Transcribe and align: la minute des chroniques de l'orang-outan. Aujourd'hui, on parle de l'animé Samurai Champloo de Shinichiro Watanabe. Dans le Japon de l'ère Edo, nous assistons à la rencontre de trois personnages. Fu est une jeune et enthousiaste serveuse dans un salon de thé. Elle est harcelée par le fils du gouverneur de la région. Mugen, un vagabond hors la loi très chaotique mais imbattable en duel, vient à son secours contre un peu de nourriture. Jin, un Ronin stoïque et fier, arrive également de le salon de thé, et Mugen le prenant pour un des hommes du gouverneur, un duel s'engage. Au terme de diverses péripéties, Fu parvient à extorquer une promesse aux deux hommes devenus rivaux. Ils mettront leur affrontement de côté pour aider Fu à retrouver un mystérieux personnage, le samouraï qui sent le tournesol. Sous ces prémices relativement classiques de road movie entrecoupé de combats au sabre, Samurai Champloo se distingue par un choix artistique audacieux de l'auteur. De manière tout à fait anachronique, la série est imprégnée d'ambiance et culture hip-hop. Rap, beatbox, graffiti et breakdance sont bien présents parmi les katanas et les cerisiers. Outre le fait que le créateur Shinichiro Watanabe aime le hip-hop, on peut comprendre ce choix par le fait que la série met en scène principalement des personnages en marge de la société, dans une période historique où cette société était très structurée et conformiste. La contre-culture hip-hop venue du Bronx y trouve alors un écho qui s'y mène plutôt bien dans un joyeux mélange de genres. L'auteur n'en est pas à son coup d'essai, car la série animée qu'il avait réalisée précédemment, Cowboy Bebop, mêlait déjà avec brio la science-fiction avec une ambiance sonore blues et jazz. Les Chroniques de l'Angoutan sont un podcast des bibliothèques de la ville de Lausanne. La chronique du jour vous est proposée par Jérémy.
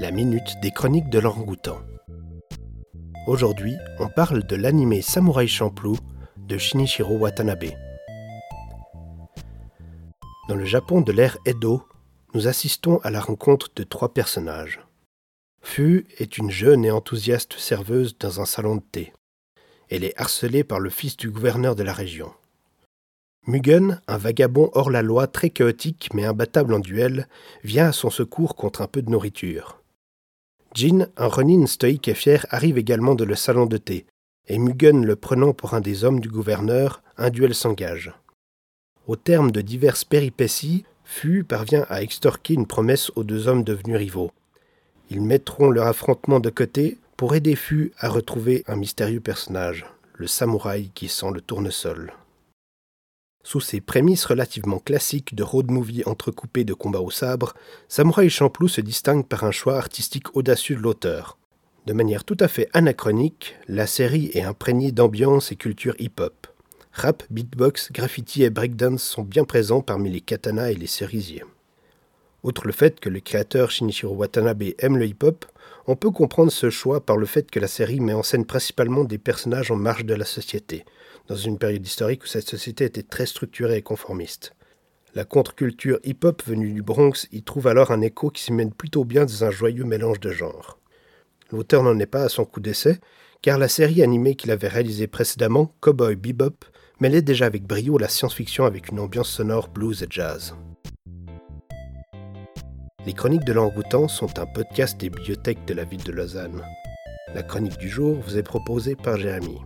la 0.00 0.12
minute 0.12 0.54
des 0.62 0.70
chroniques 0.70 1.10
de 1.10 1.18
l'orang-outan. 1.18 1.78
Aujourd'hui, 3.26 3.76
on 3.98 4.08
parle 4.08 4.46
de 4.46 4.56
l'animé 4.56 5.02
Samurai 5.02 5.46
Champloo 5.46 5.98
de 6.38 6.56
Shinichiro 6.56 7.18
Watanabe. 7.18 7.74
Dans 10.48 10.54
le 10.54 10.64
Japon 10.64 11.02
de 11.02 11.12
l'ère 11.12 11.36
Edo, 11.44 11.82
nous 12.32 12.48
assistons 12.48 12.96
à 13.02 13.10
la 13.10 13.20
rencontre 13.20 13.68
de 13.76 13.82
trois 13.82 14.14
personnages. 14.14 14.80
Fu 15.60 16.06
est 16.16 16.38
une 16.38 16.50
jeune 16.50 16.86
et 16.86 16.90
enthousiaste 16.90 17.58
serveuse 17.58 18.16
dans 18.16 18.40
un 18.40 18.46
salon 18.46 18.76
de 18.76 18.82
thé. 18.90 19.12
Elle 19.90 20.04
est 20.04 20.18
harcelée 20.18 20.64
par 20.64 20.80
le 20.80 20.88
fils 20.88 21.18
du 21.18 21.30
gouverneur 21.30 21.76
de 21.76 21.82
la 21.82 21.92
région. 21.92 22.32
Mugen, 23.46 24.00
un 24.08 24.16
vagabond 24.16 24.70
hors 24.72 24.88
la 24.88 25.02
loi 25.02 25.26
très 25.26 25.50
chaotique 25.50 26.08
mais 26.14 26.24
imbattable 26.24 26.72
en 26.72 26.78
duel, 26.78 27.28
vient 27.64 27.88
à 27.88 27.92
son 27.92 28.08
secours 28.08 28.56
contre 28.56 28.80
un 28.80 28.86
peu 28.86 29.02
de 29.02 29.10
nourriture. 29.10 29.79
Jin, 30.74 31.08
un 31.16 31.26
Ronin 31.26 31.66
stoïque 31.66 32.08
et 32.08 32.14
fier, 32.14 32.46
arrive 32.50 32.78
également 32.78 33.14
de 33.14 33.24
le 33.24 33.34
salon 33.34 33.66
de 33.66 33.76
thé, 33.76 34.06
et 34.46 34.58
Mugen 34.58 35.04
le 35.04 35.16
prenant 35.16 35.52
pour 35.52 35.74
un 35.74 35.80
des 35.80 36.04
hommes 36.04 36.20
du 36.20 36.28
gouverneur, 36.28 37.02
un 37.16 37.30
duel 37.30 37.54
s'engage. 37.54 38.12
Au 39.06 39.16
terme 39.16 39.50
de 39.50 39.60
diverses 39.60 40.04
péripéties, 40.04 40.84
Fu 41.04 41.42
parvient 41.42 41.84
à 41.88 42.02
extorquer 42.02 42.54
une 42.54 42.66
promesse 42.66 43.10
aux 43.16 43.24
deux 43.24 43.48
hommes 43.48 43.64
devenus 43.64 43.96
rivaux. 43.96 44.30
Ils 45.10 45.20
mettront 45.20 45.70
leur 45.70 45.88
affrontement 45.88 46.38
de 46.38 46.50
côté 46.50 46.98
pour 47.16 47.34
aider 47.34 47.56
Fu 47.56 47.92
à 47.98 48.08
retrouver 48.08 48.62
un 48.68 48.76
mystérieux 48.76 49.20
personnage, 49.20 49.86
le 50.14 50.28
samouraï 50.28 50.90
qui 50.94 51.08
sent 51.08 51.32
le 51.34 51.40
tournesol. 51.40 52.12
Sous 53.50 53.58
ces 53.58 53.80
prémices 53.80 54.26
relativement 54.26 54.78
classiques 54.78 55.34
de 55.34 55.42
road 55.42 55.72
movie 55.72 56.04
entrecoupé 56.06 56.62
de 56.62 56.72
combats 56.72 57.00
au 57.00 57.10
sabre, 57.10 57.54
Samurai 57.88 58.28
Champloo 58.28 58.68
se 58.68 58.80
distingue 58.80 59.26
par 59.26 59.42
un 59.42 59.50
choix 59.50 59.76
artistique 59.76 60.36
audacieux 60.36 60.76
de 60.76 60.80
l'auteur. 60.80 61.36
De 61.84 61.92
manière 61.92 62.22
tout 62.22 62.36
à 62.38 62.46
fait 62.46 62.68
anachronique, 62.74 63.56
la 63.66 63.88
série 63.88 64.30
est 64.34 64.42
imprégnée 64.42 64.92
d'ambiance 64.92 65.50
et 65.50 65.56
culture 65.56 65.96
hip-hop. 65.98 66.46
Rap, 66.92 67.24
beatbox, 67.28 67.90
graffiti 67.90 68.44
et 68.44 68.50
breakdance 68.50 69.02
sont 69.02 69.24
bien 69.24 69.42
présents 69.42 69.82
parmi 69.82 70.10
les 70.10 70.20
katanas 70.20 70.70
et 70.70 70.76
les 70.76 70.86
cerisiers. 70.86 71.42
Outre 72.42 72.66
le 72.66 72.72
fait 72.72 73.00
que 73.00 73.10
le 73.10 73.20
créateur 73.20 73.70
Shinichiro 73.70 74.14
Watanabe 74.14 74.72
aime 74.78 74.96
le 74.96 75.06
hip-hop, 75.06 75.44
on 75.86 75.96
peut 75.96 76.10
comprendre 76.10 76.50
ce 76.50 76.70
choix 76.70 77.04
par 77.04 77.18
le 77.18 77.26
fait 77.26 77.50
que 77.50 77.60
la 77.60 77.68
série 77.68 78.00
met 78.00 78.14
en 78.14 78.22
scène 78.22 78.46
principalement 78.46 79.04
des 79.04 79.18
personnages 79.18 79.70
en 79.70 79.76
marge 79.76 80.04
de 80.06 80.14
la 80.14 80.24
société, 80.24 80.84
dans 81.28 81.36
une 81.36 81.58
période 81.58 81.86
historique 81.86 82.24
où 82.24 82.26
cette 82.26 82.48
société 82.48 82.84
était 82.84 83.02
très 83.02 83.26
structurée 83.26 83.78
et 83.78 83.82
conformiste. 83.82 84.54
La 85.14 85.24
contre-culture 85.24 85.98
hip-hop 86.04 86.42
venue 86.46 86.72
du 86.72 86.82
Bronx 86.82 87.26
y 87.32 87.42
trouve 87.42 87.66
alors 87.66 87.90
un 87.90 88.00
écho 88.00 88.30
qui 88.30 88.44
s'y 88.44 88.52
mène 88.52 88.72
plutôt 88.72 89.04
bien 89.04 89.24
dans 89.24 89.44
un 89.44 89.50
joyeux 89.50 89.84
mélange 89.84 90.20
de 90.20 90.30
genres. 90.30 90.78
L'auteur 91.50 91.82
n'en 91.82 91.98
est 91.98 92.06
pas 92.06 92.22
à 92.22 92.28
son 92.28 92.44
coup 92.44 92.60
d'essai, 92.60 93.00
car 93.42 93.58
la 93.58 93.68
série 93.68 94.02
animée 94.02 94.36
qu'il 94.36 94.50
avait 94.50 94.68
réalisée 94.68 95.08
précédemment, 95.08 95.74
Cowboy 95.80 96.14
Bebop, 96.14 96.64
mêlait 97.00 97.22
déjà 97.22 97.46
avec 97.46 97.64
brio 97.64 97.98
la 97.98 98.08
science-fiction 98.08 98.64
avec 98.64 98.90
une 98.90 99.00
ambiance 99.00 99.30
sonore 99.30 99.68
blues 99.68 100.02
et 100.02 100.06
jazz. 100.08 100.54
Les 103.06 103.14
Chroniques 103.14 103.44
de 103.44 103.54
l'Angoutan 103.54 104.08
sont 104.08 104.38
un 104.38 104.44
podcast 104.44 105.00
des 105.00 105.08
bibliothèques 105.08 105.64
de 105.66 105.72
la 105.72 105.84
ville 105.84 106.04
de 106.04 106.12
Lausanne. 106.12 106.60
La 107.34 107.42
chronique 107.42 107.78
du 107.78 107.88
jour 107.88 108.16
vous 108.20 108.36
est 108.36 108.42
proposée 108.42 108.94
par 108.94 109.16
Jérémy. 109.16 109.56